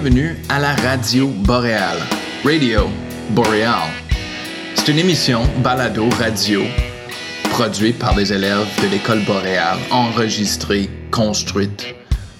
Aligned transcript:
bienvenue 0.00 0.34
à 0.48 0.58
la 0.58 0.74
Radio 0.76 1.28
Boréale. 1.28 1.98
Radio 2.42 2.88
Boréal. 3.32 3.90
C'est 4.74 4.88
une 4.88 4.98
émission 4.98 5.42
balado 5.62 6.08
radio 6.18 6.62
produite 7.50 7.98
par 7.98 8.14
des 8.14 8.32
élèves 8.32 8.66
de 8.82 8.88
l'école 8.88 9.22
boréale, 9.26 9.76
enregistrée, 9.90 10.88
construite, 11.10 11.94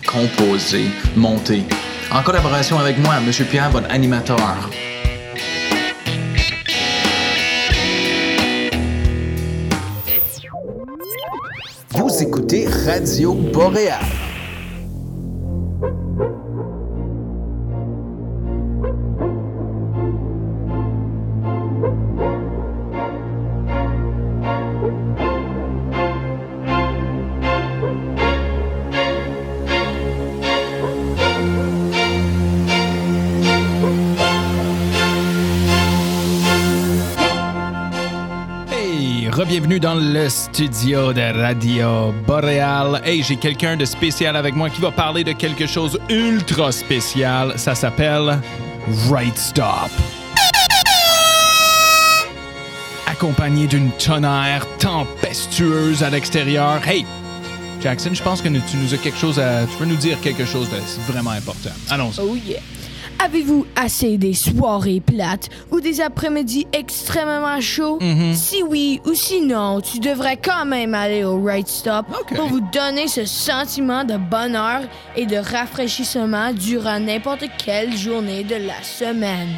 composée, 0.07 0.87
montée, 1.17 1.65
en 2.11 2.23
collaboration 2.23 2.79
avec 2.79 2.97
moi, 2.99 3.17
M. 3.19 3.31
Pierre, 3.51 3.71
votre 3.71 3.91
animateur. 3.91 4.71
Vous 11.91 12.23
écoutez 12.23 12.67
Radio 12.87 13.35
Boréal. 13.35 14.30
Bienvenue 39.51 39.81
dans 39.81 39.97
le 39.97 40.29
studio 40.29 41.13
de 41.13 41.37
Radio 41.37 42.15
Boréal. 42.25 43.03
Hey, 43.05 43.21
j'ai 43.25 43.35
quelqu'un 43.35 43.77
de 43.77 43.85
spécial 43.85 44.37
avec 44.37 44.55
moi 44.55 44.71
qui 44.71 44.81
va 44.81 44.93
parler 44.93 45.25
de 45.25 45.33
quelque 45.33 45.67
chose 45.67 45.99
ultra 46.09 46.71
spécial. 46.71 47.55
Ça 47.57 47.75
s'appelle 47.75 48.39
Right 49.11 49.37
Stop. 49.37 49.91
Accompagné 53.09 53.67
d'une 53.67 53.91
tonnerre 53.91 54.65
tempestueuse 54.79 56.05
à 56.05 56.11
l'extérieur. 56.11 56.81
Hey, 56.87 57.05
Jackson, 57.83 58.11
je 58.13 58.23
pense 58.23 58.41
que 58.43 58.47
tu 58.47 58.77
nous 58.77 58.95
as 58.95 58.99
quelque 58.99 59.19
chose 59.19 59.41
à. 59.41 59.67
Tu 59.67 59.77
peux 59.79 59.85
nous 59.85 59.97
dire 59.97 60.21
quelque 60.21 60.45
chose 60.45 60.69
de 60.71 61.13
vraiment 61.13 61.31
important. 61.31 61.71
Allons. 61.91 62.13
Oh 62.23 62.37
yeah. 62.37 62.61
Avez-vous 63.23 63.67
assez 63.77 64.17
des 64.17 64.33
soirées 64.33 65.03
plates 65.05 65.51
ou 65.71 65.83
des 65.83 66.01
après-midi 66.01 66.67
extrêmement 66.73 67.61
chauds? 67.61 67.99
Mm-hmm. 68.01 68.35
Si 68.35 68.63
oui 68.63 69.03
ou 69.05 69.13
sinon, 69.13 69.83
tu 69.83 69.99
devrais 69.99 70.39
quand 70.39 70.65
même 70.65 70.95
aller 70.95 71.23
au 71.23 71.39
Right 71.43 71.69
Stop 71.69 72.07
pour 72.35 72.47
vous 72.47 72.63
donner 72.73 73.09
ce 73.09 73.27
sentiment 73.27 74.05
de 74.05 74.17
bonheur 74.17 74.81
et 75.17 75.27
de 75.27 75.37
rafraîchissement 75.37 76.55
durant 76.55 76.99
n'importe 76.99 77.45
quelle 77.63 77.95
journée 77.95 78.43
de 78.43 78.57
la 78.57 78.83
semaine. 78.83 79.51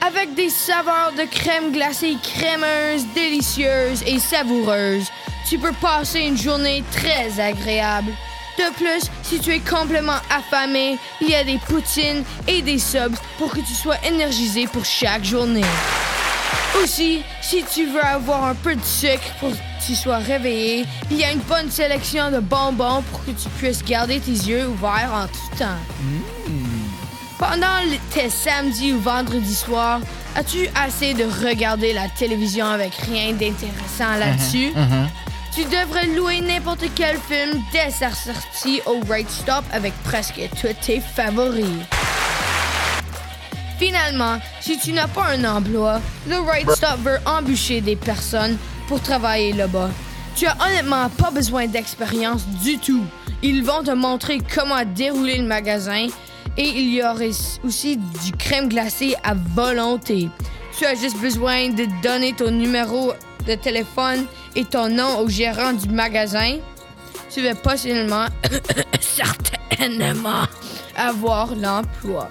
Avec 0.00 0.34
des 0.34 0.48
saveurs 0.48 1.12
de 1.12 1.28
crème 1.30 1.72
glacée 1.72 2.16
crémeuse, 2.22 3.04
délicieuse 3.14 4.02
et 4.06 4.18
savoureuse, 4.18 5.08
tu 5.46 5.58
peux 5.58 5.74
passer 5.78 6.20
une 6.20 6.38
journée 6.38 6.82
très 6.90 7.38
agréable. 7.38 8.12
De 8.58 8.72
plus, 8.74 9.10
si 9.22 9.40
tu 9.40 9.50
es 9.52 9.58
complètement 9.58 10.18
affamé, 10.30 10.96
il 11.20 11.28
y 11.30 11.34
a 11.34 11.42
des 11.44 11.58
poutines 11.58 12.22
et 12.46 12.62
des 12.62 12.78
subs 12.78 13.16
pour 13.38 13.50
que 13.52 13.58
tu 13.60 13.74
sois 13.74 13.96
énergisé 14.06 14.66
pour 14.68 14.84
chaque 14.84 15.24
journée. 15.24 15.64
Aussi, 16.82 17.22
si 17.42 17.64
tu 17.72 17.86
veux 17.86 18.04
avoir 18.04 18.44
un 18.44 18.54
peu 18.54 18.74
de 18.76 18.84
sucre 18.84 19.22
pour 19.40 19.50
que 19.50 19.56
tu 19.86 19.94
sois 19.96 20.18
réveillé, 20.18 20.84
il 21.10 21.18
y 21.18 21.24
a 21.24 21.32
une 21.32 21.40
bonne 21.40 21.70
sélection 21.70 22.30
de 22.30 22.38
bonbons 22.40 23.02
pour 23.10 23.24
que 23.24 23.30
tu 23.32 23.48
puisses 23.58 23.82
garder 23.84 24.20
tes 24.20 24.30
yeux 24.32 24.66
ouverts 24.68 25.10
en 25.12 25.26
tout 25.26 25.56
temps. 25.58 25.78
Pendant 27.38 27.80
le- 27.84 27.98
tes 28.12 28.30
samedis 28.30 28.92
ou 28.92 29.00
vendredis 29.00 29.54
soirs, 29.54 30.00
as-tu 30.36 30.68
assez 30.74 31.14
de 31.14 31.24
regarder 31.46 31.92
la 31.92 32.08
télévision 32.08 32.66
avec 32.66 32.94
rien 32.94 33.32
d'intéressant 33.32 34.16
là-dessus? 34.18 34.72
Tu 35.54 35.62
devrais 35.66 36.06
louer 36.06 36.40
n'importe 36.40 36.84
quel 36.96 37.16
film 37.16 37.62
dès 37.72 37.88
sa 37.92 38.10
sortie 38.10 38.80
au 38.86 38.98
Right 39.08 39.30
Stop 39.30 39.64
avec 39.72 39.92
presque 40.02 40.40
tous 40.60 40.74
tes 40.84 40.98
favoris. 40.98 41.64
Finalement, 43.78 44.40
si 44.60 44.76
tu 44.80 44.92
n'as 44.92 45.06
pas 45.06 45.26
un 45.26 45.44
emploi, 45.44 46.00
le 46.26 46.38
Right 46.38 46.68
Stop 46.72 46.98
veut 47.04 47.18
embaucher 47.24 47.80
des 47.80 47.94
personnes 47.94 48.58
pour 48.88 49.00
travailler 49.00 49.52
là-bas. 49.52 49.90
Tu 50.34 50.46
as 50.46 50.56
honnêtement 50.60 51.08
pas 51.10 51.30
besoin 51.30 51.68
d'expérience 51.68 52.44
du 52.64 52.78
tout. 52.78 53.04
Ils 53.40 53.62
vont 53.62 53.84
te 53.84 53.92
montrer 53.92 54.40
comment 54.52 54.84
dérouler 54.84 55.38
le 55.38 55.46
magasin 55.46 56.08
et 56.56 56.68
il 56.68 56.94
y 56.94 57.02
aurait 57.04 57.30
aussi 57.62 57.96
du 57.96 58.32
crème 58.32 58.68
glacée 58.68 59.14
à 59.22 59.34
volonté. 59.34 60.30
Tu 60.76 60.84
as 60.84 60.96
juste 60.96 61.20
besoin 61.20 61.68
de 61.68 61.86
donner 62.02 62.32
ton 62.32 62.50
numéro 62.50 63.12
de 63.46 63.54
téléphone 63.54 64.26
et 64.56 64.64
ton 64.64 64.88
nom 64.88 65.18
au 65.20 65.28
gérant 65.28 65.72
du 65.72 65.88
magasin. 65.88 66.58
Tu 67.32 67.42
vas 67.42 67.54
possiblement, 67.54 68.26
certainement, 69.00 70.44
avoir 70.96 71.54
l'emploi. 71.54 72.28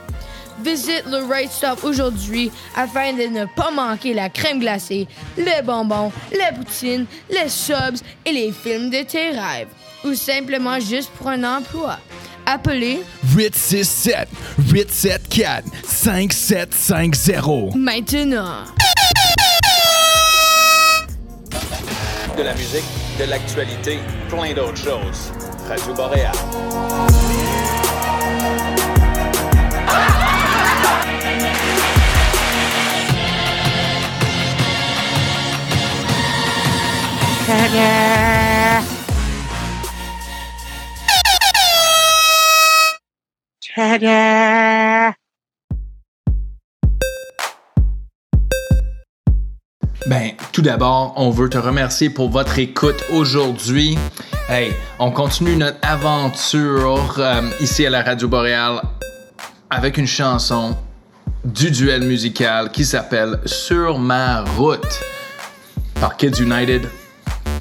Visite 0.64 1.04
le 1.10 1.28
Right 1.28 1.52
Stop 1.52 1.84
aujourd'hui 1.84 2.52
afin 2.76 3.14
de 3.14 3.24
ne 3.24 3.46
pas 3.46 3.72
manquer 3.72 4.14
la 4.14 4.30
crème 4.30 4.60
glacée, 4.60 5.08
les 5.36 5.62
bonbons, 5.64 6.12
les 6.32 6.56
poutines, 6.56 7.06
les 7.30 7.50
subs 7.50 8.00
et 8.26 8.32
les 8.32 8.52
films 8.52 8.90
de 8.90 9.04
tes 9.04 9.32
rêves. 9.32 9.68
Ou 10.06 10.14
simplement 10.14 10.80
juste 10.80 11.10
pour 11.18 11.30
un 11.30 11.44
emploi. 11.44 11.98
Appelez 12.46 13.02
867 13.36 14.28
874 14.70 15.64
5750. 15.86 17.76
maintenant. 17.76 18.66
De 22.38 22.44
la 22.44 22.54
musique, 22.54 22.86
de 23.20 23.26
l'actualité, 23.26 24.00
plein 24.30 24.54
d'autres 24.54 24.78
choses. 24.78 25.32
Radio 25.68 25.94
Boréal. 25.94 26.34
Ben, 50.06 50.32
tout 50.52 50.62
d'abord, 50.62 51.14
on 51.16 51.30
veut 51.30 51.50
te 51.50 51.58
remercier 51.58 52.10
pour 52.10 52.30
votre 52.30 52.60
écoute 52.60 53.02
aujourd'hui. 53.14 53.98
Hey, 54.50 54.74
on 55.00 55.12
continue 55.12 55.56
notre 55.56 55.78
aventure 55.82 57.16
euh, 57.18 57.50
ici 57.62 57.86
à 57.86 57.90
la 57.90 58.04
Radio 58.04 58.28
Boréale 58.28 58.82
avec 59.70 59.98
une 59.98 60.08
chanson 60.08 60.76
du 61.46 61.72
duel 61.72 62.04
musical 62.04 62.70
qui 62.70 62.84
s'appelle 62.84 63.40
Sur 63.46 63.98
ma 63.98 64.42
route 64.42 65.00
par 66.02 66.18
Kids 66.18 66.42
United 66.42 66.86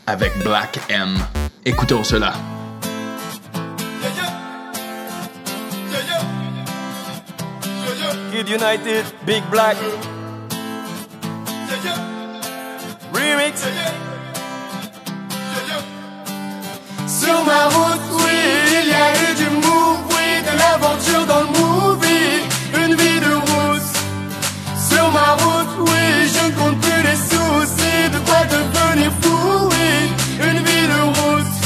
avec 0.08 0.36
Black 0.42 0.80
M. 0.88 1.16
Écoutons 1.64 2.02
cela. 2.02 2.32
Kid 8.32 8.48
United, 8.48 9.04
Big 9.24 9.44
Black. 9.48 9.76
Remix. 13.22 13.62
Sur 17.06 17.44
ma 17.44 17.62
route, 17.74 18.06
oui, 18.18 18.40
il 18.82 18.88
y 18.88 18.94
a 18.94 19.08
eu 19.22 19.34
du 19.36 19.48
move, 19.64 20.00
oui, 20.10 20.28
de 20.48 20.52
l'aventure 20.58 21.24
dans 21.26 21.42
le 21.46 21.50
movie, 21.58 22.42
une 22.82 22.94
vie 22.96 23.20
de 23.20 23.34
rousse. 23.46 23.92
Sur 24.90 25.06
ma 25.12 25.30
route, 25.42 25.72
oui, 25.86 26.04
je 26.34 26.42
ne 26.46 26.52
compte 26.58 26.80
plus 26.80 27.02
les 27.08 27.18
soucis, 27.30 28.02
de 28.14 28.18
quoi 28.26 28.42
devenir 28.54 29.12
fou, 29.20 29.68
oui, 29.70 29.90
une 30.48 30.60
vie 30.66 30.86
de 30.94 31.00
rousse. 31.16 31.56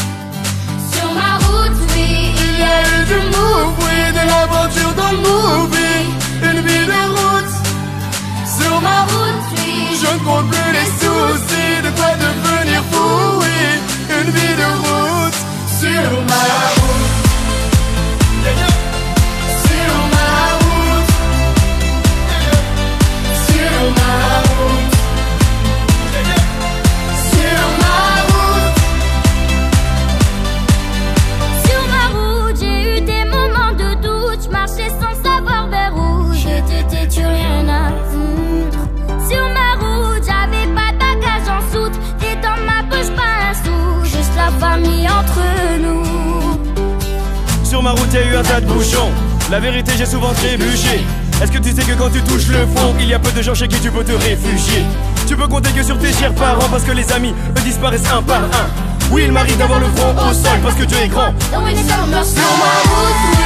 Sur 0.92 1.08
ma 1.14 1.32
route, 1.46 1.78
oui, 1.94 2.34
Il 2.44 2.58
y 2.60 2.62
a 2.62 2.80
eu 2.92 3.04
du 3.12 3.20
move, 3.34 3.72
oui, 3.84 3.98
de 4.18 4.24
l'aventure 4.30 4.92
dans 5.00 5.12
le 5.12 5.20
movie, 5.28 6.04
une 6.42 6.60
vie 6.66 6.86
de 6.92 7.02
route. 7.16 7.54
Sur 8.58 8.74
ma 8.82 8.98
route, 9.10 9.44
oui, 9.56 9.96
je 10.02 10.08
ne 10.14 10.18
compte 10.24 10.48
plus 10.50 10.65
you 16.02 16.20
mine. 16.28 16.75
Chers 56.18 56.34
parents 56.34 56.68
parce 56.70 56.84
que 56.84 56.92
les 56.92 57.10
amis, 57.12 57.34
eux 57.58 57.62
disparaissent 57.62 58.10
un 58.12 58.22
par 58.22 58.40
un. 58.40 58.66
Oui, 59.10 59.22
il 59.26 59.32
m'arrive 59.32 59.56
d'avoir 59.56 59.78
le 59.78 59.86
front 59.94 60.12
au 60.12 60.32
sol 60.32 60.58
parce 60.62 60.74
que 60.74 60.84
Dieu 60.84 60.98
est 60.98 61.08
grand. 61.08 61.32
Sur 61.40 61.58
ma 61.60 61.64
route, 61.64 61.74
oui, 63.32 63.44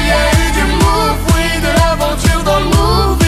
il 0.00 0.06
y 0.06 0.10
a 0.10 0.30
eu 0.32 0.52
du 0.52 0.64
move, 0.72 1.18
oui, 1.34 1.60
de 1.60 1.68
l'aventure 1.78 2.42
dans 2.44 2.60
le 2.60 2.66
movie. 2.66 3.19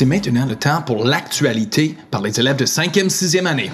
C'est 0.00 0.06
maintenant 0.06 0.46
le 0.46 0.56
temps 0.56 0.80
pour 0.80 1.04
l'actualité 1.04 1.94
par 2.10 2.22
les 2.22 2.40
élèves 2.40 2.56
de 2.56 2.64
5e, 2.64 3.10
6e 3.10 3.44
année. 3.44 3.70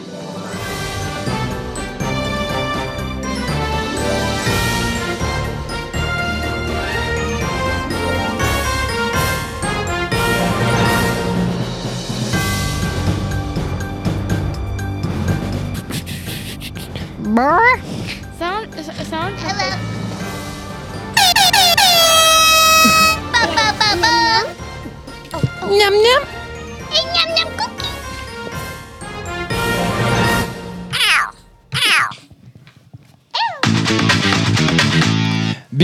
Ням-ням. 25.68 26.35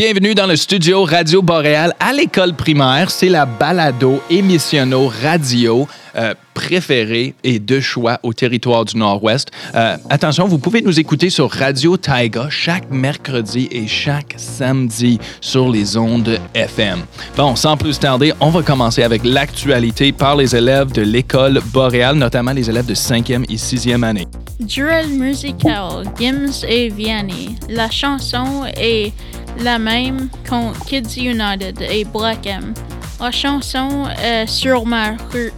Bienvenue 0.04 0.34
dans 0.34 0.48
le 0.48 0.56
studio 0.56 1.04
Radio 1.04 1.42
Boréal 1.42 1.94
à 2.00 2.12
l'école 2.12 2.54
primaire. 2.54 3.08
C'est 3.08 3.28
la 3.28 3.46
balado 3.46 4.20
émissionno 4.30 5.06
radio 5.06 5.86
euh, 6.16 6.34
préférée 6.54 7.36
et 7.44 7.60
de 7.60 7.78
choix 7.78 8.18
au 8.24 8.32
territoire 8.32 8.84
du 8.84 8.96
Nord-Ouest. 8.96 9.52
Euh, 9.76 9.96
attention, 10.10 10.48
vous 10.48 10.58
pouvez 10.58 10.82
nous 10.82 10.98
écouter 10.98 11.30
sur 11.30 11.48
Radio 11.48 11.96
Taiga 11.96 12.48
chaque 12.50 12.90
mercredi 12.90 13.68
et 13.70 13.86
chaque 13.86 14.34
samedi 14.38 15.20
sur 15.40 15.70
les 15.70 15.96
ondes 15.96 16.36
FM. 16.52 17.04
Bon, 17.36 17.54
sans 17.54 17.76
plus 17.76 18.00
tarder, 18.00 18.32
on 18.40 18.50
va 18.50 18.62
commencer 18.62 19.04
avec 19.04 19.22
l'actualité 19.24 20.10
par 20.10 20.34
les 20.34 20.56
élèves 20.56 20.90
de 20.90 21.02
l'école 21.02 21.60
Boréal, 21.72 22.16
notamment 22.16 22.52
les 22.52 22.68
élèves 22.68 22.86
de 22.86 22.94
5e 22.96 23.44
et 23.44 23.56
6e 23.56 24.02
année. 24.02 24.26
Drill 24.58 25.16
musical 25.16 26.04
Gims 26.18 26.64
et 26.68 26.88
Vianney. 26.88 27.56
La 27.68 27.88
chanson 27.88 28.64
est 28.76 29.12
la 29.58 29.78
même 29.78 30.28
contre 30.48 30.84
Kids 30.86 31.20
United 31.20 31.80
et 31.80 32.04
Black 32.04 32.46
M. 32.46 32.74
La 33.20 33.30
chanson 33.30 34.08
est 34.22 34.46
sur 34.46 34.84
ma 34.84 35.16
rue. 35.32 35.52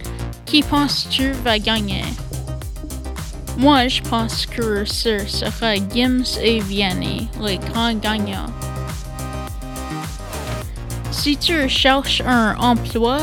Qui 0.45 0.61
penses-tu 0.61 1.31
va 1.43 1.57
gagner? 1.57 2.03
Moi, 3.57 3.87
je 3.87 4.01
pense 4.01 4.45
que 4.45 4.85
ce 4.85 5.19
sera 5.27 5.75
Gims 5.75 6.37
et 6.41 6.59
Vianney, 6.59 7.27
les 7.41 7.57
grands 7.57 7.93
gagnants. 7.93 8.51
Si 11.11 11.37
tu 11.37 11.67
cherches 11.69 12.21
un 12.25 12.55
emploi, 12.57 13.17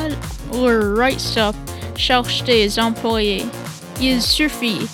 le 0.54 0.94
Right 0.96 1.20
Stop 1.20 1.54
cherche 1.94 2.42
des 2.44 2.80
employés. 2.80 3.44
Il 4.00 4.20
suffit 4.20 4.88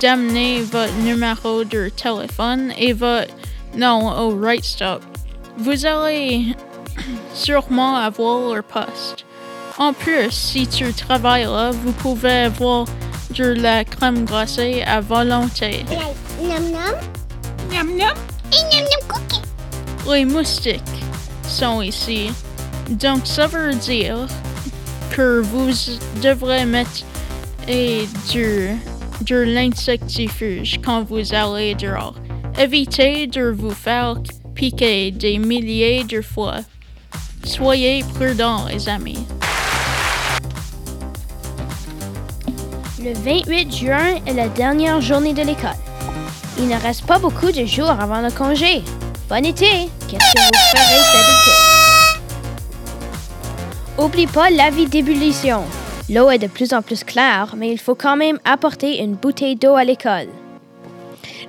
d'amener 0.00 0.62
votre 0.62 0.94
numéro 1.02 1.64
de 1.64 1.90
téléphone 1.90 2.72
et 2.78 2.92
votre 2.92 3.34
nom 3.76 4.10
au 4.16 4.40
Right 4.40 4.64
Stop. 4.64 5.02
Vous 5.56 5.86
allez 5.86 6.56
sûrement 7.34 7.96
avoir 7.96 8.54
le 8.54 8.62
poste. 8.62 9.24
En 9.78 9.92
plus, 9.92 10.30
si 10.30 10.66
tu 10.66 10.92
travailles 10.92 11.44
là, 11.44 11.70
vous 11.70 11.92
pouvez 11.92 12.44
avoir 12.44 12.86
de 13.30 13.44
la 13.44 13.84
crème 13.84 14.24
glacée 14.24 14.82
à 14.86 15.00
volonté. 15.00 15.84
Les 20.10 20.24
moustiques 20.24 20.82
sont 21.48 21.82
ici. 21.82 22.30
Donc 22.90 23.26
ça 23.26 23.46
veut 23.46 23.74
dire 23.74 24.26
que 25.10 25.40
vous 25.40 25.70
devrez 26.22 26.64
mettre 26.66 27.04
et 27.66 28.06
du, 28.30 28.70
de 29.22 29.36
l'insectifuge 29.36 30.80
quand 30.84 31.04
vous 31.04 31.34
allez 31.34 31.74
dehors. 31.74 32.14
Évitez 32.58 33.26
de 33.26 33.50
vous 33.50 33.70
faire 33.70 34.16
piquer 34.54 35.10
des 35.10 35.38
milliers 35.38 36.04
de 36.04 36.20
fois. 36.20 36.56
Soyez 37.44 38.04
prudents, 38.14 38.66
les 38.66 38.88
amis. 38.88 39.26
Le 43.02 43.12
28 43.12 43.76
juin 43.76 44.14
est 44.26 44.32
la 44.32 44.48
dernière 44.48 45.00
journée 45.00 45.34
de 45.34 45.42
l'école. 45.42 45.76
Il 46.58 46.68
ne 46.68 46.80
reste 46.80 47.04
pas 47.04 47.18
beaucoup 47.18 47.50
de 47.50 47.64
jours 47.66 47.90
avant 47.90 48.20
le 48.20 48.30
congé. 48.30 48.82
Bon 49.28 49.44
été! 49.44 49.90
Qu'est-ce 50.08 50.32
que 50.32 50.40
vous 50.40 50.52
ferez 50.76 51.02
cet 51.12 51.26
été? 51.34 51.52
Oublie 53.98 54.26
pas 54.26 54.50
l'avis 54.50 54.86
d'ébullition. 54.86 55.64
L'eau 56.08 56.30
est 56.30 56.38
de 56.38 56.46
plus 56.46 56.72
en 56.72 56.82
plus 56.82 57.04
claire, 57.04 57.54
mais 57.56 57.70
il 57.70 57.78
faut 57.78 57.94
quand 57.94 58.16
même 58.16 58.38
apporter 58.44 59.02
une 59.02 59.14
bouteille 59.14 59.56
d'eau 59.56 59.74
à 59.74 59.84
l'école. 59.84 60.28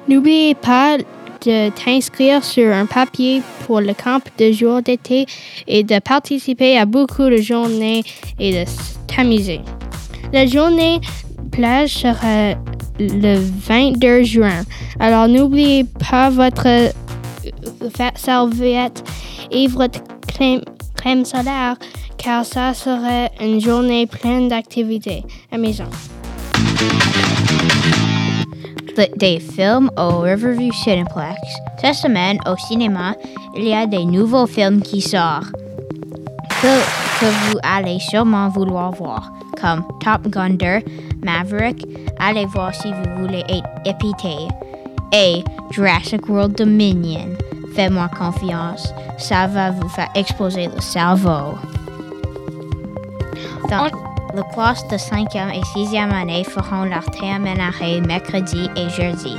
N'oubliez 0.07 0.55
pas 0.55 0.97
de 1.45 1.69
t'inscrire 1.69 2.43
sur 2.43 2.73
un 2.73 2.85
papier 2.85 3.41
pour 3.65 3.79
le 3.79 3.93
camp 3.93 4.21
de 4.37 4.51
jour 4.51 4.81
d'été 4.81 5.25
et 5.67 5.83
de 5.83 5.99
participer 5.99 6.77
à 6.77 6.85
beaucoup 6.85 7.29
de 7.29 7.37
journées 7.37 8.03
et 8.39 8.51
de 8.51 8.69
t'amuser. 9.07 9.61
La 10.33 10.45
journée 10.45 10.99
plage 11.51 11.91
sera 11.91 12.55
le 12.99 13.37
22 13.37 14.23
juin. 14.23 14.63
Alors 14.99 15.27
n'oubliez 15.27 15.83
pas 15.83 16.29
votre 16.29 16.67
euh, 16.67 16.89
serviette 18.15 19.03
et 19.51 19.67
votre 19.67 19.99
crème, 20.27 20.61
crème 20.95 21.25
solaire 21.25 21.75
car 22.17 22.45
ça 22.45 22.73
sera 22.73 23.29
une 23.39 23.61
journée 23.61 24.07
pleine 24.07 24.47
d'activités 24.47 25.23
amusantes. 25.51 25.93
Des 28.95 29.39
films 29.39 29.91
au 29.97 30.19
Riverview 30.19 30.71
Cineplex. 30.71 31.35
Cette 31.81 31.95
semaine, 31.95 32.39
au 32.47 32.55
cinéma, 32.55 33.13
il 33.55 33.65
y 33.65 33.73
a 33.73 33.85
des 33.85 34.05
nouveaux 34.05 34.47
films 34.47 34.81
qui 34.81 35.01
sortent 35.01 35.51
que, 36.61 37.19
que 37.19 37.25
vous 37.25 37.59
allez 37.63 37.99
sûrement 37.99 38.47
vouloir 38.47 38.91
voir, 38.91 39.31
comme 39.59 39.83
Top 39.99 40.29
Gun 40.29 40.51
2, 40.51 40.65
Maverick, 41.25 41.85
allez 42.19 42.45
voir 42.45 42.73
si 42.73 42.87
vous 42.91 43.21
voulez 43.21 43.43
être 43.49 43.67
épité, 43.85 44.47
et 45.11 45.43
Jurassic 45.71 46.29
World 46.29 46.55
Dominion. 46.55 47.35
Fais-moi 47.75 48.09
confiance, 48.17 48.93
ça 49.17 49.47
va 49.47 49.71
vous 49.71 49.89
faire 49.89 50.09
exploser 50.15 50.67
le 50.73 50.79
cerveau. 50.79 51.55
La 54.35 54.43
classe 54.43 54.85
de 54.89 54.97
5e 54.97 55.53
et 55.53 55.61
6e 55.61 56.11
année 56.11 56.43
feront 56.43 56.83
leur 56.83 57.05
terminaré 57.05 58.01
mercredi 58.01 58.69
et 58.75 58.89
jeudi. 58.89 59.37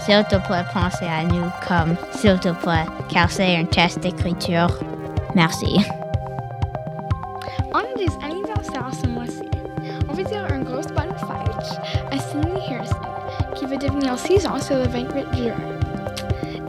S'il 0.00 0.22
te 0.24 0.36
plaît, 0.46 0.64
pensez 0.72 1.06
à 1.06 1.24
nous 1.24 1.50
comme 1.66 1.96
s'il 2.12 2.38
te 2.38 2.50
plaît, 2.50 2.86
car 3.08 3.28
c'est 3.30 3.56
un 3.56 3.64
test 3.64 3.98
d'écriture. 3.98 4.68
Merci. 5.34 5.84
On 7.74 7.78
a 7.78 7.94
des 7.96 8.12
anniversaires 8.24 8.90
ce 8.92 9.08
mois-ci. 9.08 9.42
On 10.08 10.12
veut 10.12 10.24
dire 10.24 10.46
un 10.52 10.60
gros 10.60 10.82
bonne 10.94 11.16
fête 11.18 11.80
à 12.12 12.18
Cindy 12.18 12.60
Harrison, 12.70 12.96
qui 13.56 13.66
va 13.66 13.76
devenir 13.76 14.16
6 14.16 14.46
ans 14.46 14.60
sur 14.60 14.76
le 14.76 14.86
28 14.86 15.26
juin. 15.36 15.54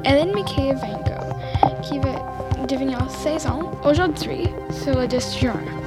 Ellen 0.05 0.31
McKay 0.33 0.73
Vango, 0.73 1.77
qui 1.83 1.99
va 1.99 2.65
devenir 2.67 2.97
16 3.09 3.45
ans 3.45 3.71
aujourd'hui 3.83 4.47
sur 4.71 4.99
le 4.99 5.05
10 5.05 5.37
juin. 5.37 5.82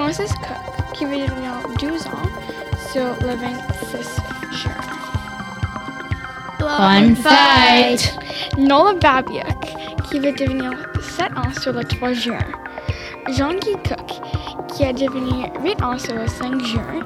Francis 0.00 0.32
Cook, 0.32 0.94
qui 0.94 1.04
va 1.04 1.10
devenir 1.10 1.52
12 1.78 2.06
ans 2.06 2.30
sur 2.90 3.04
le 3.20 3.34
26 3.34 4.16
juin. 4.50 4.72
Bonne 6.58 7.14
fête! 7.14 8.18
Nola 8.56 8.94
Babiak, 8.94 9.76
qui 10.08 10.18
va 10.18 10.32
devenir 10.32 10.72
7 11.02 11.36
ans 11.36 11.60
sur 11.60 11.74
le 11.74 11.84
3 11.84 12.14
juin. 12.14 12.38
Jean-Guy 13.36 13.74
Cook, 13.86 14.22
qui 14.74 14.86
a 14.86 14.94
devenu 14.94 15.50
8 15.62 15.82
ans 15.82 15.98
sur 15.98 16.14
le 16.14 16.26
5 16.26 16.64
juin. 16.64 17.00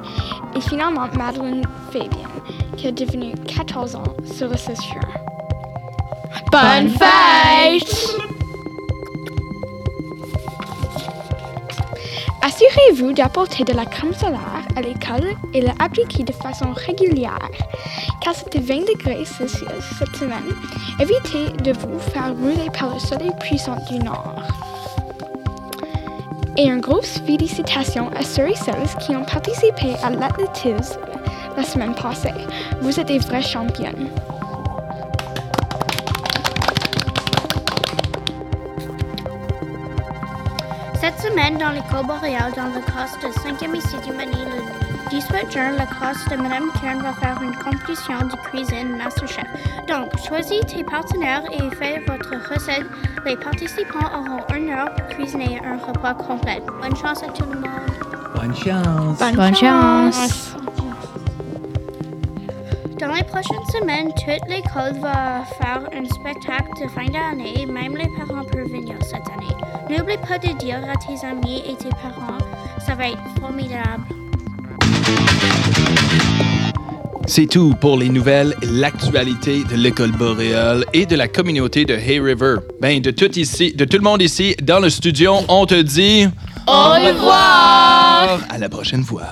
Et 0.55 0.61
finalement, 0.61 1.09
Madeleine 1.19 1.65
Fabian, 1.91 2.31
qui 2.77 2.87
a 2.87 2.93
devenu 2.93 3.35
14 3.57 3.97
ans 3.97 4.05
sur 4.25 4.47
le 4.47 4.57
6 4.57 4.67
juin. 4.77 5.01
Bonne 6.53 6.91
fête! 6.91 8.24
Assurez-vous 12.65 13.13
d'apporter 13.13 13.65
de 13.65 13.73
la 13.73 13.85
crème 13.85 14.15
solaire 14.15 14.63
à 14.77 14.81
l'école 14.81 15.37
et 15.53 15.61
l'appliquer 15.61 16.23
de 16.23 16.33
façon 16.33 16.73
régulière. 16.73 17.39
Car 18.23 18.33
de 18.53 18.59
20 18.59 18.87
degrés 18.87 19.25
Celsius 19.25 19.85
cette 19.99 20.17
semaine, 20.17 20.55
évitez 20.99 21.51
de 21.63 21.73
vous 21.73 21.99
faire 21.99 22.33
brûler 22.35 22.71
par 22.73 22.95
le 22.95 23.01
soleil 23.01 23.33
puissant 23.41 23.77
du 23.91 23.99
nord. 23.99 24.43
Et 26.57 26.65
une 26.65 26.81
grosse 26.81 27.19
félicitations 27.27 28.11
à 28.17 28.23
ceux 28.23 28.49
et 28.49 28.57
celles 28.57 28.89
qui 29.01 29.15
ont 29.15 29.25
participé 29.25 29.95
à 30.03 30.11
l'athlétisme 30.11 31.01
la 31.57 31.65
semaine 31.65 31.95
passée. 31.95 32.31
Vous 32.81 32.99
êtes 32.99 33.09
des 33.09 33.19
vrais 33.19 33.43
championnes. 33.43 34.09
Dans 41.65 41.71
l'école 41.71 42.07
boréale, 42.07 42.53
dans 42.55 42.69
la 42.75 42.81
classe 42.81 43.19
de 43.21 43.29
5e 43.29 43.75
et 43.75 43.81
6e 43.81 44.21
année, 44.21 44.45
le 44.45 45.09
18 45.09 45.51
juin, 45.51 45.71
la 45.79 45.87
classe 45.87 46.29
de 46.29 46.37
Madame 46.37 46.71
Kern 46.79 47.01
va 47.01 47.15
faire 47.15 47.41
une 47.41 47.57
compétition 47.57 48.19
de 48.19 48.37
cuisine 48.51 48.99
MasterChef. 48.99 49.47
Donc, 49.89 50.11
choisis 50.29 50.61
tes 50.67 50.85
partenaires 50.85 51.43
et 51.51 51.75
fais 51.77 52.03
votre 52.07 52.35
recette. 52.53 52.85
Les 53.25 53.37
participants 53.37 54.11
auront 54.15 54.45
une 54.55 54.71
heure 54.71 54.95
pour 54.95 55.07
cuisiner 55.17 55.59
un 55.65 55.79
repas 55.79 56.13
complet. 56.13 56.61
Bonne 56.83 56.97
chance 56.97 57.23
à 57.23 57.29
tout 57.29 57.47
le 57.51 57.59
monde. 57.61 57.71
Bonne 58.35 58.55
chance. 58.55 59.19
Bonne, 59.19 59.35
Bonne 59.35 59.55
chance. 59.55 60.15
chance. 60.15 60.57
Dans 63.01 63.13
les 63.13 63.25
prochaines 63.25 63.67
semaines, 63.73 64.13
toute 64.13 64.49
l'école 64.51 65.01
va 65.01 65.45
faire 65.59 65.81
un 65.95 66.05
spectacle 66.05 66.83
de 66.83 66.89
fin 66.89 67.07
d'année. 67.07 67.65
Même 67.65 67.97
les 67.97 68.09
parents 68.19 68.45
peuvent 68.45 68.69
venir 68.69 68.97
cette 69.03 69.29
année. 69.31 69.74
N'oublie 69.91 70.17
pas 70.17 70.39
de 70.39 70.59
dire 70.59 70.79
à 70.79 70.97
tes 70.97 71.27
amis 71.27 71.63
et 71.69 71.77
tes 71.77 71.91
parents, 71.91 72.39
ça 72.85 72.95
va 72.95 73.09
être 73.09 73.19
formidable. 73.41 74.03
C'est 77.27 77.47
tout 77.47 77.75
pour 77.81 77.97
les 77.97 78.09
nouvelles 78.09 78.55
et 78.63 78.67
l'actualité 78.67 79.63
de 79.65 79.77
l'école 79.77 80.13
boréale 80.13 80.85
et 80.93 81.07
de 81.07 81.17
la 81.17 81.29
communauté 81.29 81.85
de 81.85 81.95
Hay 81.95 82.21
River. 82.21 82.57
Ben, 82.81 83.01
de 83.01 83.11
tout 83.11 83.39
ici, 83.39 83.73
de 83.75 83.85
tout 83.85 83.97
le 83.97 84.03
monde 84.03 84.23
ici 84.23 84.55
dans 84.63 84.81
le 84.81 84.91
studio, 84.91 85.37
on 85.49 85.67
te 85.67 85.81
dit 85.81 86.29
au 86.67 86.91
revoir. 86.91 88.41
À 88.49 88.59
la 88.59 88.69
prochaine 88.69 89.05
fois. 89.05 89.27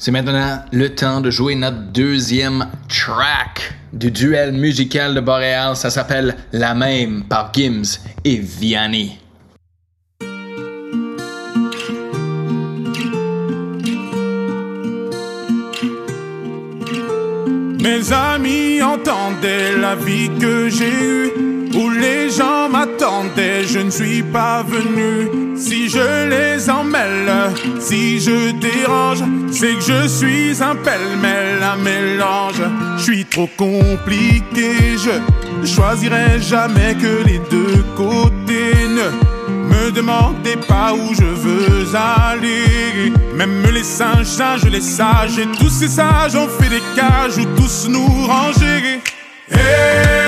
C'est 0.00 0.12
maintenant 0.12 0.62
le 0.70 0.94
temps 0.94 1.20
de 1.20 1.28
jouer 1.28 1.56
notre 1.56 1.90
deuxième 1.92 2.68
track 2.88 3.74
du 3.92 4.12
duel 4.12 4.52
musical 4.52 5.12
de 5.12 5.20
Boréal. 5.20 5.74
Ça 5.74 5.90
s'appelle 5.90 6.36
La 6.52 6.72
même 6.72 7.24
par 7.24 7.50
Gims 7.52 7.98
et 8.24 8.36
Vianney. 8.36 9.18
Mes 17.80 18.12
amis 18.12 18.80
entendaient 18.80 19.76
la 19.76 19.96
vie 19.96 20.30
que 20.38 20.68
j'ai 20.68 20.92
eue, 20.92 21.57
où 21.78 21.90
les 21.90 22.30
gens 22.30 22.68
m'attendaient, 22.68 23.64
je 23.64 23.78
ne 23.78 23.90
suis 23.90 24.22
pas 24.22 24.62
venu. 24.62 25.56
Si 25.56 25.88
je 25.88 26.28
les 26.28 26.68
emmêle, 26.68 27.32
si 27.78 28.20
je 28.20 28.52
dérange, 28.52 29.22
c'est 29.50 29.74
que 29.74 29.80
je 29.80 30.08
suis 30.08 30.62
un 30.62 30.74
pêle-mêle, 30.74 31.62
un 31.62 31.76
mélange. 31.76 32.62
Je 32.96 33.02
suis 33.02 33.24
trop 33.24 33.48
compliqué, 33.56 34.96
je 34.96 35.66
choisirai 35.66 36.40
jamais 36.40 36.94
que 36.94 37.24
les 37.24 37.40
deux 37.50 37.84
côtés. 37.96 38.74
Ne 38.98 39.08
me 39.72 39.90
demandez 39.92 40.56
pas 40.66 40.92
où 40.92 41.14
je 41.14 41.24
veux 41.24 41.86
aller. 41.94 43.12
Même 43.34 43.62
les 43.72 43.84
singes, 43.84 44.26
singes, 44.26 44.64
les 44.64 44.80
sages, 44.80 45.38
et 45.38 45.46
tous 45.58 45.70
ces 45.70 45.88
sages 45.88 46.34
ont 46.34 46.48
fait 46.48 46.70
des 46.70 46.82
cages 46.96 47.38
où 47.38 47.44
tous 47.56 47.88
nous 47.88 48.26
ranger. 48.26 49.00
Si 49.50 50.27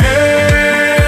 Hey. 0.00 1.07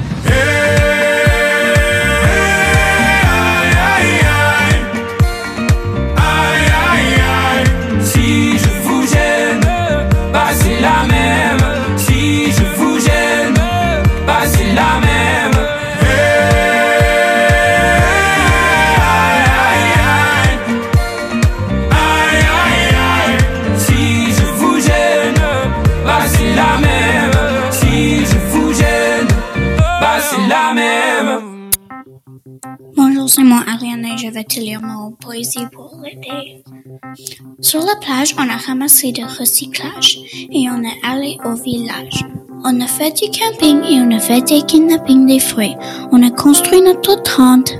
Poésie 35.19 35.65
pour 35.71 35.97
l'été. 36.03 36.63
Sur 37.61 37.79
la 37.81 37.95
plage, 38.01 38.35
on 38.37 38.49
a 38.49 38.57
ramassé 38.57 39.13
du 39.13 39.23
recyclage 39.23 40.19
et 40.51 40.67
on 40.69 40.83
est 40.83 40.99
allé 41.03 41.37
au 41.45 41.53
village. 41.53 42.25
On 42.65 42.81
a 42.81 42.87
fait 42.87 43.11
du 43.11 43.29
camping 43.31 43.81
et 43.83 44.01
on 44.01 44.11
a 44.11 44.19
fait 44.19 44.41
des 44.41 44.61
kidnappings 44.63 45.25
des 45.25 45.39
fruits. 45.39 45.75
On 46.11 46.21
a 46.21 46.31
construit 46.31 46.81
notre 46.81 47.21
tente 47.23 47.71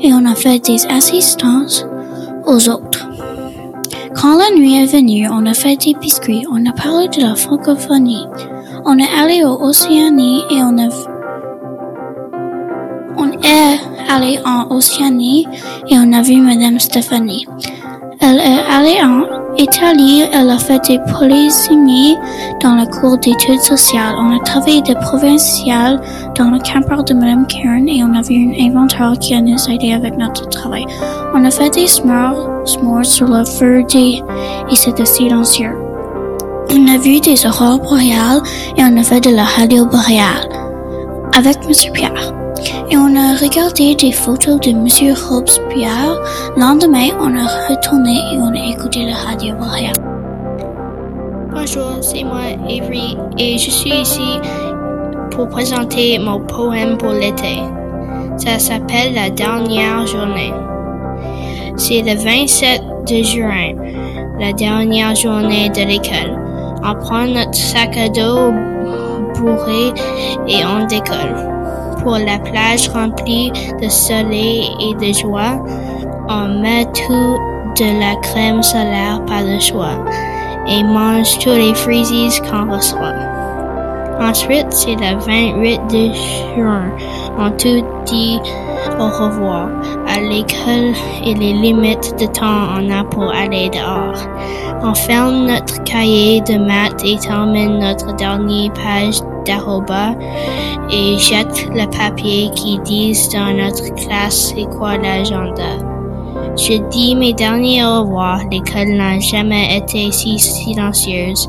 et 0.00 0.12
on 0.12 0.24
a 0.26 0.36
fait 0.36 0.64
des 0.64 0.86
assistances 0.86 1.84
aux 2.46 2.68
autres. 2.68 3.08
Quand 4.14 4.36
la 4.36 4.56
nuit 4.56 4.76
est 4.76 4.86
venue, 4.86 5.28
on 5.28 5.44
a 5.44 5.54
fait 5.54 5.76
des 5.76 5.94
biscuits, 5.94 6.46
on 6.50 6.64
a 6.66 6.72
parlé 6.72 7.08
de 7.08 7.20
la 7.20 7.34
francophonie. 7.34 8.26
On 8.84 8.96
est 8.98 9.12
allé 9.18 9.42
au 9.42 9.60
Océanie 9.60 10.42
et 10.50 10.62
on 10.62 10.78
a 10.78 11.15
on 13.16 13.32
est 13.32 13.80
allé 14.08 14.38
en 14.44 14.74
Océanie 14.74 15.46
et 15.88 15.96
on 15.98 16.12
a 16.12 16.22
vu 16.22 16.40
Madame 16.40 16.78
Stéphanie. 16.78 17.46
Elle 18.20 18.38
est 18.38 18.64
allée 18.70 18.98
en 19.02 19.22
Italie, 19.56 20.24
elle 20.32 20.50
a 20.50 20.58
fait 20.58 20.80
des 20.86 20.98
polysémies 21.12 22.16
dans 22.62 22.74
la 22.74 22.86
cour 22.86 23.16
d'études 23.18 23.60
sociales. 23.60 24.14
On 24.18 24.36
a 24.36 24.40
travaillé 24.40 24.82
des 24.82 24.94
provinciales 24.94 26.00
dans 26.34 26.50
le 26.50 26.58
campeur 26.58 27.04
de 27.04 27.14
Madame 27.14 27.46
Karen 27.46 27.88
et 27.88 28.02
on 28.02 28.14
a 28.14 28.22
vu 28.22 28.34
un 28.34 28.66
inventeur 28.66 29.18
qui 29.18 29.34
a 29.34 29.40
nous 29.40 29.58
aidé 29.70 29.92
avec 29.92 30.16
notre 30.16 30.48
travail. 30.48 30.84
On 31.34 31.44
a 31.44 31.50
fait 31.50 31.70
des 31.70 31.86
s'mores, 31.86 32.66
s'mores 32.66 33.04
sur 33.04 33.28
le 33.28 33.44
feu 33.44 33.82
des 33.84 34.22
et 34.70 34.76
c'était 34.76 35.06
silencieux. 35.06 35.74
On 36.70 36.86
a 36.88 36.98
vu 36.98 37.20
des 37.20 37.46
aurores 37.46 37.78
boréales 37.78 38.42
et 38.76 38.82
on 38.82 38.96
a 38.98 39.02
fait 39.02 39.20
de 39.20 39.30
la 39.30 39.44
radio 39.44 39.86
boréale 39.86 40.48
avec 41.36 41.66
Monsieur 41.66 41.92
Pierre. 41.92 42.45
Et 42.90 42.96
on 42.96 43.14
a 43.16 43.36
regardé 43.36 43.94
des 43.94 44.12
photos 44.12 44.58
de 44.60 44.72
Monsieur 44.72 45.14
Robespierre. 45.14 46.20
Lendemain, 46.56 47.08
on 47.20 47.34
a 47.36 47.46
retourné 47.68 48.16
et 48.32 48.38
on 48.38 48.52
a 48.52 48.72
écouté 48.72 49.04
la 49.04 49.14
radio 49.14 49.54
boréale. 49.54 49.94
Bonjour, 51.52 51.98
c'est 52.00 52.24
moi 52.24 52.40
Avery 52.68 53.16
et 53.38 53.58
je 53.58 53.70
suis 53.70 53.90
ici 53.92 54.38
pour 55.30 55.48
présenter 55.48 56.18
mon 56.18 56.40
poème 56.40 56.96
pour 56.98 57.12
l'été. 57.12 57.58
Ça 58.36 58.58
s'appelle 58.58 59.14
La 59.14 59.30
dernière 59.30 60.06
journée. 60.06 60.52
C'est 61.76 62.02
le 62.02 62.16
27 62.16 62.82
de 63.08 63.22
juin, 63.22 63.72
la 64.40 64.52
dernière 64.52 65.14
journée 65.14 65.68
de 65.70 65.82
l'école. 65.82 66.38
On 66.84 66.94
prend 66.94 67.26
notre 67.26 67.54
sac 67.54 67.96
à 67.96 68.08
dos 68.08 68.52
bourré 69.38 69.92
et 70.48 70.64
on 70.64 70.86
décolle. 70.86 71.55
Pour 72.06 72.18
la 72.18 72.38
plage 72.38 72.88
remplie 72.90 73.50
de 73.82 73.88
soleil 73.88 74.70
et 74.80 74.94
de 74.94 75.12
joie, 75.12 75.58
on 76.28 76.60
met 76.60 76.84
tout 76.84 77.36
de 77.76 77.98
la 77.98 78.14
crème 78.22 78.62
solaire 78.62 79.20
par 79.26 79.42
le 79.42 79.58
choix 79.58 80.04
et 80.68 80.84
mange 80.84 81.36
tous 81.40 81.50
les 81.50 81.74
freezies 81.74 82.40
qu'on 82.42 82.72
reçoit. 82.72 83.12
Ensuite, 84.20 84.68
c'est 84.70 84.94
le 84.94 85.18
28 85.18 85.80
de 85.90 86.14
juin. 86.54 86.92
On 87.40 87.50
tout 87.50 87.84
dit 88.04 88.38
au 89.00 89.08
revoir 89.08 89.68
à 90.06 90.20
l'école 90.20 90.94
et 91.24 91.34
les 91.34 91.54
limites 91.54 92.14
de 92.20 92.26
temps 92.26 92.68
on 92.78 92.88
a 92.88 93.02
pour 93.02 93.34
aller 93.34 93.68
dehors. 93.70 94.14
On 94.80 94.94
ferme 94.94 95.46
notre 95.46 95.82
cahier 95.82 96.40
de 96.42 96.56
maths 96.56 97.02
et 97.04 97.18
termine 97.18 97.80
notre 97.80 98.14
dernière 98.14 98.72
page 98.74 99.20
et 100.90 101.18
jette 101.18 101.68
le 101.74 101.86
papier 101.90 102.50
qui 102.54 102.78
dit 102.80 103.16
dans 103.32 103.52
notre 103.56 103.94
classe 103.94 104.54
c'est 104.54 104.66
quoi 104.76 104.96
l'agenda? 104.96 105.96
Je 106.56 106.78
dis 106.90 107.14
mes 107.14 107.34
derniers 107.34 107.84
au 107.84 108.00
revoir. 108.00 108.40
L'école 108.50 108.96
n'a 108.96 109.18
jamais 109.20 109.76
été 109.76 110.10
si 110.10 110.38
silencieuse. 110.38 111.48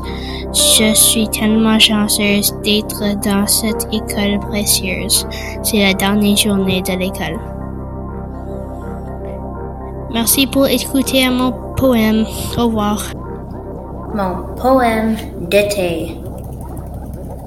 Je 0.52 0.92
suis 0.94 1.28
tellement 1.28 1.78
chanceuse 1.78 2.54
d'être 2.62 3.18
dans 3.20 3.46
cette 3.46 3.88
école 3.92 4.38
précieuse. 4.48 5.26
C'est 5.62 5.80
la 5.80 5.94
dernière 5.94 6.36
journée 6.36 6.82
de 6.82 6.92
l'école. 6.92 7.38
Merci 10.12 10.46
pour 10.46 10.66
écouter 10.66 11.28
mon 11.30 11.52
poème. 11.76 12.24
Au 12.56 12.66
revoir. 12.66 13.02
Mon 14.14 14.54
poème 14.56 15.16
d'été. 15.40 16.16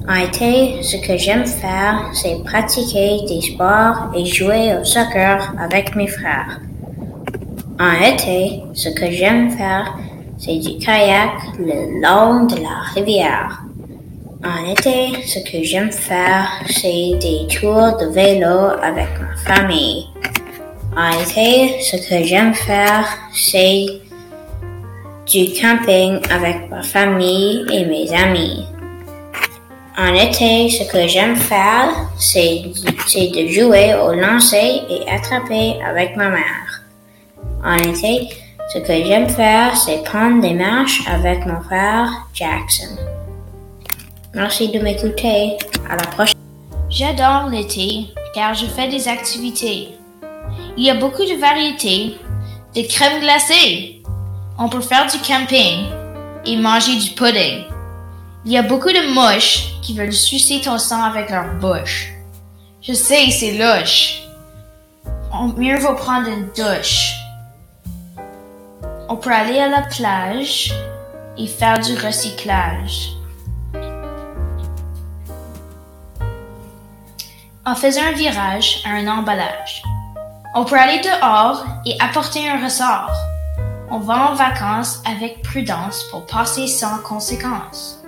En 0.07 0.15
été, 0.15 0.81
ce 0.81 0.97
que 0.97 1.15
j'aime 1.17 1.45
faire, 1.45 2.09
c'est 2.13 2.43
pratiquer 2.43 3.19
des 3.27 3.41
sports 3.41 4.11
et 4.15 4.25
jouer 4.25 4.75
au 4.79 4.83
soccer 4.83 5.53
avec 5.59 5.95
mes 5.95 6.07
frères. 6.07 6.59
En 7.79 7.93
été, 8.01 8.63
ce 8.73 8.89
que 8.89 9.11
j'aime 9.11 9.51
faire, 9.51 9.95
c'est 10.37 10.57
du 10.57 10.77
kayak 10.79 11.31
le 11.59 12.01
long 12.01 12.45
de 12.45 12.55
la 12.55 12.81
rivière. 12.95 13.61
En 14.43 14.71
été, 14.71 15.21
ce 15.23 15.39
que 15.39 15.63
j'aime 15.63 15.91
faire, 15.91 16.49
c'est 16.67 17.11
des 17.21 17.47
tours 17.47 17.95
de 17.97 18.07
vélo 18.11 18.71
avec 18.81 19.07
ma 19.19 19.35
famille. 19.45 20.07
En 20.97 21.11
été, 21.21 21.79
ce 21.81 21.95
que 21.97 22.23
j'aime 22.23 22.55
faire, 22.55 23.05
c'est 23.33 23.85
du 25.31 25.53
camping 25.53 26.19
avec 26.31 26.69
ma 26.71 26.81
famille 26.81 27.65
et 27.71 27.85
mes 27.85 28.11
amis. 28.13 28.65
En 30.01 30.15
été, 30.15 30.67
ce 30.67 30.91
que 30.91 31.07
j'aime 31.07 31.35
faire, 31.35 31.89
c'est 32.17 32.63
de 33.13 33.47
jouer 33.47 33.93
au 33.93 34.13
lancer 34.13 34.81
et 34.89 35.07
attraper 35.07 35.79
avec 35.87 36.15
ma 36.15 36.29
mère. 36.29 36.81
En 37.63 37.77
été, 37.77 38.27
ce 38.73 38.79
que 38.79 38.93
j'aime 39.05 39.29
faire, 39.29 39.77
c'est 39.77 40.03
prendre 40.03 40.41
des 40.41 40.55
marches 40.55 41.03
avec 41.07 41.45
mon 41.45 41.61
frère 41.61 42.09
Jackson. 42.33 42.97
Merci 44.33 44.69
de 44.69 44.79
m'écouter. 44.79 45.57
À 45.87 45.95
la 45.97 46.07
prochaine. 46.07 46.39
J'adore 46.89 47.49
l'été 47.51 48.07
car 48.33 48.55
je 48.55 48.65
fais 48.65 48.87
des 48.87 49.07
activités. 49.07 49.89
Il 50.77 50.83
y 50.83 50.89
a 50.89 50.95
beaucoup 50.95 51.25
de 51.25 51.39
variétés 51.39 52.17
de 52.75 52.81
crème 52.87 53.19
glacée. 53.19 54.01
On 54.57 54.67
peut 54.67 54.81
faire 54.81 55.05
du 55.05 55.19
camping 55.19 55.85
et 56.43 56.57
manger 56.57 56.95
du 56.95 57.11
pudding. 57.11 57.65
Il 58.43 58.51
y 58.51 58.57
a 58.57 58.63
beaucoup 58.63 58.89
de 58.89 59.13
mouches 59.13 59.79
qui 59.83 59.95
veulent 59.95 60.11
sucer 60.11 60.61
ton 60.61 60.79
sang 60.79 61.03
avec 61.03 61.29
leur 61.29 61.53
bouche. 61.59 62.11
Je 62.81 62.91
sais, 62.93 63.29
c'est 63.29 63.51
louche. 63.51 64.23
On, 65.31 65.49
mieux 65.49 65.77
vaut 65.77 65.93
prendre 65.93 66.27
une 66.27 66.47
douche. 66.47 67.13
On 69.09 69.15
peut 69.15 69.31
aller 69.31 69.59
à 69.59 69.67
la 69.67 69.83
plage 69.83 70.73
et 71.37 71.45
faire 71.45 71.79
du 71.81 71.93
recyclage. 71.93 73.09
En 77.63 77.75
faisant 77.75 78.01
un 78.01 78.13
virage 78.13 78.81
à 78.85 78.89
un 78.89 79.07
emballage. 79.07 79.83
On 80.55 80.65
peut 80.65 80.79
aller 80.79 80.99
dehors 81.01 81.63
et 81.85 81.95
apporter 81.99 82.49
un 82.49 82.63
ressort. 82.63 83.13
On 83.91 83.99
va 83.99 84.31
en 84.31 84.33
vacances 84.33 84.99
avec 85.05 85.43
prudence 85.43 86.05
pour 86.09 86.25
passer 86.25 86.65
sans 86.65 86.97
conséquences. 87.03 88.00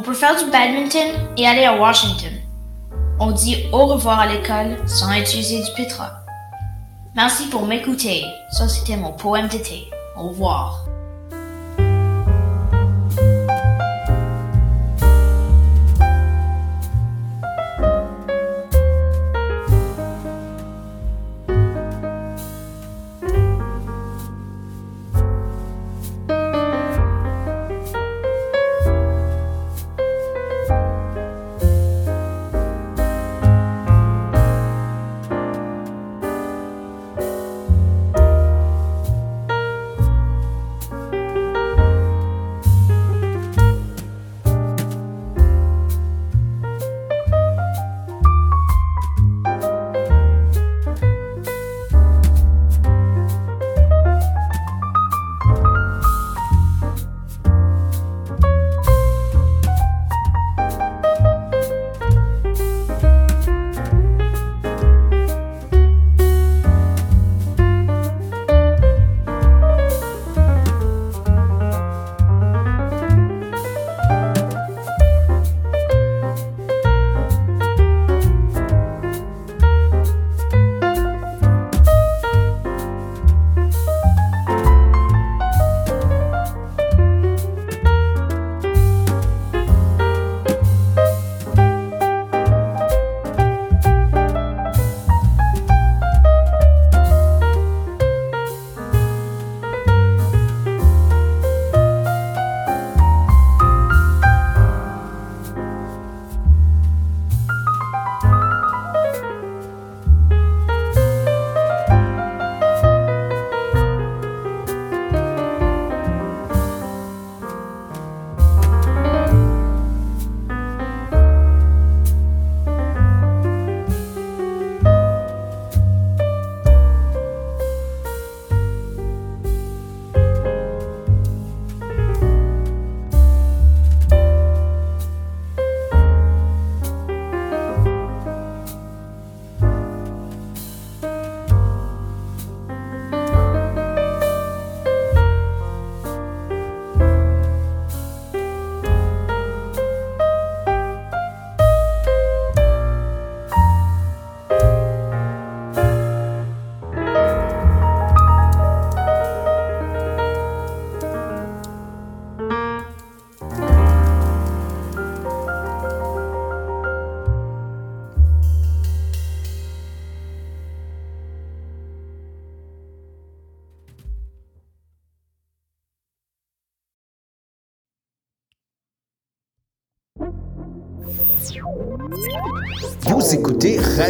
On 0.00 0.02
peut 0.02 0.14
faire 0.14 0.42
du 0.42 0.50
badminton 0.50 1.08
et 1.36 1.46
aller 1.46 1.66
à 1.66 1.78
Washington. 1.78 2.32
On 3.20 3.32
dit 3.32 3.66
au 3.70 3.84
revoir 3.84 4.20
à 4.20 4.26
l'école 4.28 4.78
sans 4.88 5.12
utiliser 5.12 5.58
du 5.62 5.70
pétrole. 5.76 6.06
Merci 7.14 7.48
pour 7.48 7.66
m'écouter. 7.66 8.24
Ça, 8.50 8.66
c'était 8.66 8.96
mon 8.96 9.12
poème 9.12 9.48
d'été. 9.48 9.90
Au 10.16 10.28
revoir. 10.28 10.86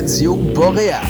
Radio 0.00 0.34
Boréal. 0.34 1.02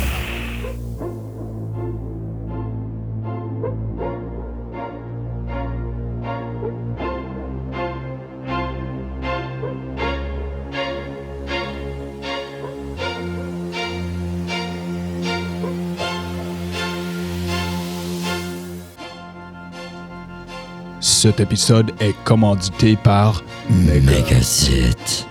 Cet 20.98 21.38
épisode 21.38 21.92
est 22.00 22.12
commandité 22.24 22.96
par 22.96 23.44
Megasit. 23.70 25.29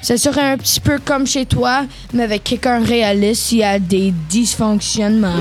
Ça 0.02 0.18
serait 0.18 0.52
un 0.52 0.58
petit 0.58 0.80
peu 0.80 1.00
comme 1.04 1.28
chez 1.28 1.46
toi, 1.46 1.86
mais 2.14 2.24
avec 2.24 2.44
quelqu'un 2.44 2.84
réaliste 2.84 3.44
s'il 3.44 3.60
y 3.60 3.64
a 3.64 3.78
des 3.78 4.14
dysfonctionnements. 4.30 5.40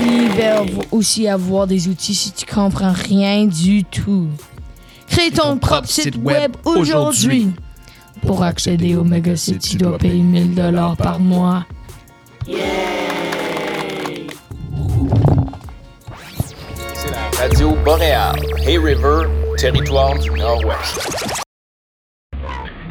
Il 0.00 0.28
va 0.30 0.64
aussi 0.90 1.28
avoir 1.28 1.66
des 1.66 1.88
outils 1.88 2.14
si 2.14 2.32
tu 2.32 2.46
comprends 2.46 2.92
rien 2.92 3.44
du 3.46 3.84
tout. 3.84 4.28
Crée 5.08 5.30
ton 5.30 5.58
propre 5.58 5.88
site 5.88 6.16
web 6.22 6.52
aujourd'hui. 6.64 7.48
Pour 8.26 8.42
accéder 8.42 8.96
au 8.96 9.04
Megacity, 9.04 9.58
tu 9.58 9.76
dois 9.76 9.98
payer 9.98 10.22
1000 10.22 10.54
dollars 10.54 10.96
par 10.96 11.20
mois. 11.20 11.66
C'est 16.94 17.10
la 17.10 17.30
radio 17.40 17.76
Boréale, 17.84 18.40
Hay 18.66 18.78
River, 18.78 19.28
territoire 19.56 20.18
du 20.18 20.30
Nord-Ouest. 20.30 21.47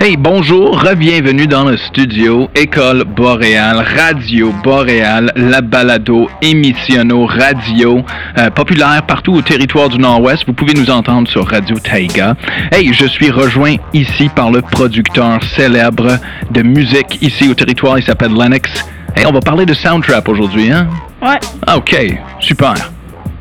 Hey, 0.08 0.16
bonjour, 0.16 0.86
bienvenue 0.98 1.48
dans 1.48 1.66
le 1.66 1.76
studio 1.76 2.50
École 2.56 3.04
Boréale, 3.04 3.86
Radio 3.98 4.54
Boréale, 4.64 5.34
la 5.36 5.60
balado 5.60 6.30
émissionno 6.42 7.26
radio 7.26 8.06
euh, 8.38 8.50
populaire 8.50 9.04
partout 9.06 9.34
au 9.34 9.42
territoire 9.42 9.90
du 9.90 9.98
Nord-Ouest. 9.98 10.46
Vous 10.48 10.54
pouvez 10.54 10.74
nous 10.76 10.90
entendre 10.90 11.28
sur 11.28 11.46
Radio 11.46 11.78
Taiga. 11.78 12.38
Hey, 12.72 12.94
je 12.94 13.06
suis 13.06 13.30
rejoint 13.30 13.76
ici 13.94 14.30
par 14.34 14.50
le 14.50 14.62
producteur 14.62 15.44
célèbre 15.44 16.18
de 16.52 16.62
musique 16.62 17.22
ici 17.22 17.50
au 17.50 17.54
territoire, 17.54 18.00
il 18.00 18.06
s'appelle 18.06 18.32
Lennox. 18.32 18.72
Hey, 19.14 19.26
on 19.26 19.34
va 19.34 19.42
parler 19.42 19.66
de 19.66 19.74
Soundtrap 19.74 20.30
aujourd'hui, 20.30 20.72
hein? 20.72 20.88
Ouais. 21.22 21.38
Ah, 21.66 21.76
ok, 21.76 21.98
super. 22.40 22.76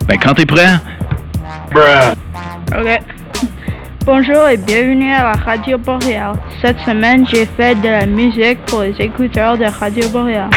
Ben, 0.08 0.18
quand 0.18 0.34
t'es 0.34 0.46
prêt? 0.46 0.80
Ok. 2.76 3.15
Bonjour 4.06 4.46
et 4.46 4.56
bienvenue 4.56 5.12
à 5.12 5.24
la 5.24 5.32
Radio 5.32 5.78
Boréale. 5.78 6.36
Cette 6.62 6.78
semaine, 6.78 7.26
j'ai 7.26 7.44
fait 7.44 7.74
de 7.74 7.88
la 7.88 8.06
musique 8.06 8.64
pour 8.66 8.82
les 8.82 8.94
écouteurs 9.00 9.58
de 9.58 9.64
Radio 9.64 10.08
Boréale. 10.10 10.48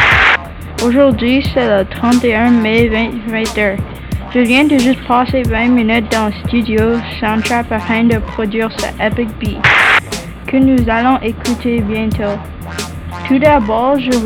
Aujourd'hui, 0.84 1.44
c'est 1.52 1.66
le 1.66 1.84
31 1.84 2.50
mai 2.50 2.88
2021. 2.88 3.74
Je 4.32 4.38
viens 4.38 4.62
de 4.62 4.78
juste 4.78 5.04
passer 5.04 5.42
20 5.42 5.66
minutes 5.66 6.12
dans 6.12 6.26
le 6.26 6.32
studio 6.46 7.00
Soundtrap 7.18 7.72
afin 7.72 8.04
de 8.04 8.18
produire 8.18 8.70
ce 8.78 8.86
epic 9.04 9.28
beat 9.40 9.58
que 10.46 10.56
nous 10.56 10.88
allons 10.88 11.18
écouter 11.20 11.80
bientôt. 11.80 12.38
Tout 13.26 13.40
d'abord, 13.40 13.98
je 13.98 14.16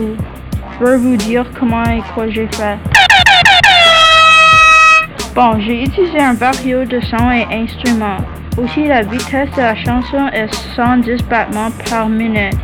veux 0.80 0.96
vous 0.96 1.16
dire 1.16 1.46
comment 1.58 1.84
et 1.84 2.02
quoi 2.12 2.28
j'ai 2.28 2.46
fait. 2.48 2.76
Bon, 5.34 5.58
j'ai 5.60 5.84
utilisé 5.84 6.20
un 6.20 6.34
vario 6.34 6.84
de 6.84 7.00
sons 7.00 7.30
et 7.30 7.46
instruments. 7.50 8.18
Aussi, 8.56 8.86
la 8.86 9.02
vitesse 9.02 9.50
de 9.56 9.62
la 9.62 9.74
chanson 9.74 10.28
est 10.32 10.52
110 10.76 11.24
battements 11.24 11.70
par 11.90 12.08
minute, 12.08 12.56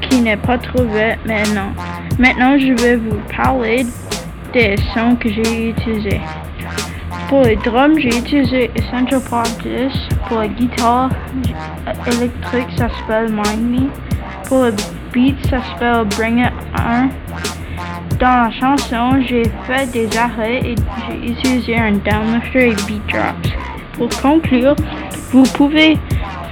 qui 0.00 0.20
n'est 0.20 0.36
pas 0.36 0.58
trop 0.58 0.82
vite 0.82 1.18
maintenant. 1.24 1.72
Maintenant, 2.18 2.58
je 2.58 2.72
vais 2.72 2.96
vous 2.96 3.18
parler 3.36 3.86
des 4.52 4.76
sons 4.92 5.16
que 5.16 5.28
j'ai 5.28 5.70
utilisés. 5.70 6.20
Pour 7.28 7.42
les 7.42 7.56
drums, 7.56 7.98
j'ai 7.98 8.18
utilisé 8.18 8.70
Essential 8.74 9.20
Practice. 9.20 10.08
Pour 10.28 10.38
la 10.38 10.48
guitare 10.48 11.10
électrique, 12.06 12.68
ça 12.76 12.88
s'appelle 12.88 13.30
Mind 13.32 13.70
Me. 13.70 13.88
Pour 14.48 14.64
le 14.64 14.72
beat, 15.12 15.36
ça 15.46 15.60
s'appelle 15.62 16.04
Bring 16.16 16.38
It 16.38 16.52
On. 16.78 17.08
Dans 18.18 18.44
la 18.44 18.50
chanson, 18.50 19.20
j'ai 19.28 19.44
fait 19.66 19.90
des 19.92 20.08
arrêts 20.16 20.60
et 20.64 20.74
j'ai 21.08 21.30
utilisé 21.30 21.76
un 21.76 21.92
downlifter 21.92 22.70
et 22.70 22.74
beat 22.86 23.06
drops. 23.08 23.50
Pour 23.92 24.08
conclure, 24.20 24.76
vous 25.30 25.44
pouvez 25.54 25.98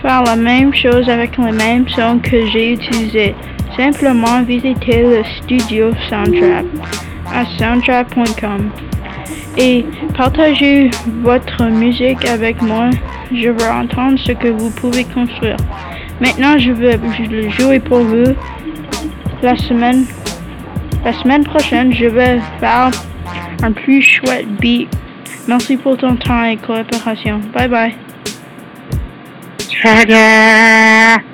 faire 0.02 0.22
la 0.22 0.36
même 0.36 0.74
chose 0.74 1.08
avec 1.08 1.36
les 1.38 1.52
mêmes 1.52 1.88
sons 1.88 2.18
que 2.22 2.46
j'ai 2.46 2.72
utilisés. 2.72 3.34
Simplement 3.76 4.42
visitez 4.42 5.02
le 5.02 5.22
studio 5.24 5.92
Soundtrap 6.08 6.64
à 7.32 7.44
soundtrap.com 7.58 8.70
et 9.56 9.84
partagez 10.16 10.90
votre 11.22 11.64
musique 11.64 12.24
avec 12.26 12.60
moi. 12.62 12.90
Je 13.32 13.48
veux 13.48 13.70
entendre 13.70 14.18
ce 14.18 14.32
que 14.32 14.48
vous 14.48 14.70
pouvez 14.70 15.04
construire. 15.04 15.56
Maintenant, 16.20 16.58
je 16.58 16.72
vais 16.72 16.98
jouer 17.50 17.80
pour 17.80 18.00
vous. 18.00 18.34
La 19.42 19.56
semaine, 19.56 20.06
la 21.04 21.12
semaine 21.12 21.44
prochaine, 21.44 21.92
je 21.92 22.06
vais 22.06 22.40
faire 22.60 22.90
un 23.62 23.72
plus 23.72 24.02
chouette 24.02 24.48
beat. 24.60 24.88
Merci 25.48 25.76
pour 25.76 25.96
ton 25.96 26.16
temps 26.16 26.44
et 26.44 26.56
coopération. 26.56 27.40
Bye 27.52 27.68
bye. 27.68 27.94
Ce 29.84 31.33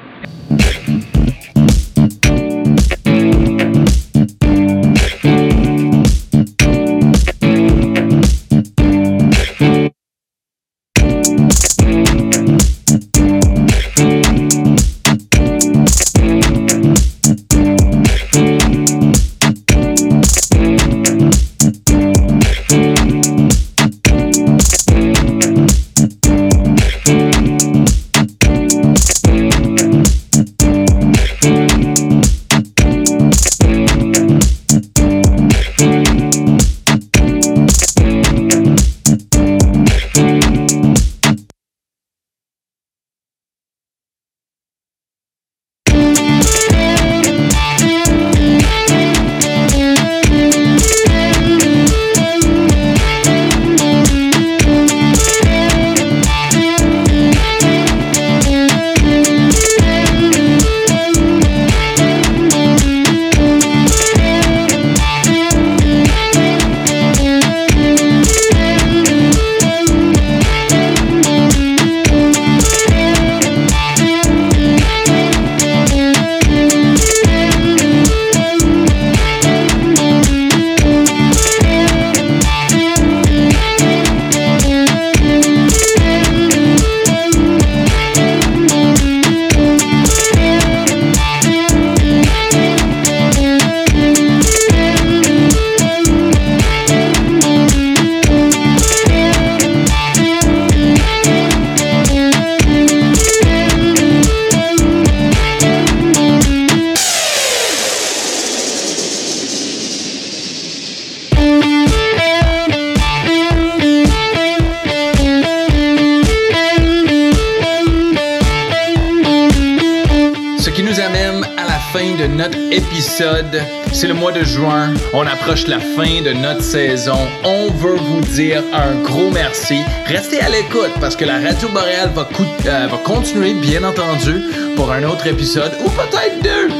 C'est 123.92 124.06
le 124.06 124.14
mois 124.14 124.32
de 124.32 124.42
juin. 124.42 124.94
On 125.12 125.26
approche 125.26 125.66
la 125.66 125.78
fin 125.78 126.22
de 126.22 126.32
notre 126.32 126.62
saison. 126.62 127.18
On 127.44 127.70
veut 127.70 127.96
vous 127.96 128.20
dire 128.22 128.62
un 128.72 128.94
gros 129.02 129.30
merci. 129.30 129.80
Restez 130.06 130.40
à 130.40 130.48
l'écoute 130.48 130.92
parce 131.00 131.16
que 131.16 131.26
la 131.26 131.38
Radio 131.38 131.68
Boréale 131.68 132.10
va, 132.14 132.26
euh, 132.66 132.86
va 132.86 132.96
continuer, 133.04 133.52
bien 133.52 133.84
entendu, 133.84 134.42
pour 134.74 134.90
un 134.90 135.02
autre 135.04 135.26
épisode 135.26 135.72
ou 135.84 135.90
peut-être 135.90 136.42
deux. 136.42 136.74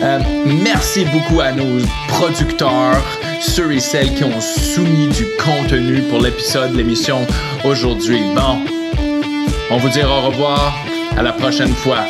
Euh, 0.00 0.18
merci 0.62 1.04
beaucoup 1.06 1.40
à 1.40 1.50
nos 1.50 1.84
producteurs, 2.06 3.02
ceux 3.40 3.72
et 3.72 3.80
celles 3.80 4.14
qui 4.14 4.22
ont 4.22 4.40
soumis 4.40 5.08
du 5.08 5.26
contenu 5.44 6.02
pour 6.02 6.20
l'épisode, 6.20 6.72
l'émission 6.76 7.26
aujourd'hui. 7.64 8.20
Bon, 8.36 8.60
on 9.72 9.78
vous 9.78 9.88
dira 9.88 10.20
au 10.20 10.28
revoir. 10.28 10.72
À 11.16 11.22
la 11.22 11.32
prochaine 11.32 11.74
fois. 11.74 12.04